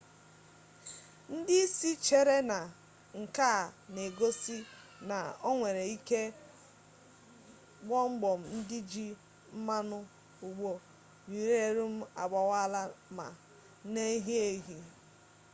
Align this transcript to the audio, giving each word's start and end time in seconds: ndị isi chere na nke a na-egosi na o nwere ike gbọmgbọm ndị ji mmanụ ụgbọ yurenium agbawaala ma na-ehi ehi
ndị 1.35 1.55
isi 1.65 1.89
chere 2.05 2.35
na 2.51 2.57
nke 3.21 3.43
a 3.59 3.61
na-egosi 3.93 4.57
na 5.09 5.17
o 5.47 5.49
nwere 5.57 5.83
ike 5.95 6.21
gbọmgbọm 7.85 8.39
ndị 8.57 8.77
ji 8.91 9.05
mmanụ 9.55 9.99
ụgbọ 10.47 10.69
yurenium 11.31 11.95
agbawaala 12.21 12.81
ma 13.17 13.25
na-ehi 13.93 14.35
ehi 14.49 14.77